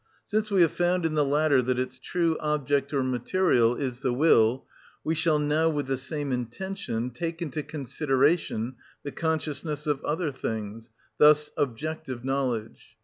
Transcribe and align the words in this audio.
Since 0.25 0.49
we 0.49 0.63
have 0.63 0.71
found 0.71 1.05
in 1.05 1.13
the 1.13 1.23
latter 1.23 1.61
that 1.61 1.77
its 1.77 1.99
true 1.99 2.35
object 2.39 2.91
or 2.91 3.03
material 3.03 3.75
is 3.75 3.99
the 3.99 4.11
will, 4.11 4.65
we 5.03 5.13
shall 5.13 5.37
now, 5.37 5.69
with 5.69 5.85
the 5.85 5.95
same 5.95 6.31
intention, 6.31 7.11
take 7.11 7.39
into 7.39 7.61
consideration 7.61 8.77
the 9.03 9.11
consciousness 9.11 9.85
of 9.85 10.03
other 10.03 10.31
things, 10.31 10.89
thus 11.19 11.51
objective 11.55 12.25
knowledge. 12.25 12.97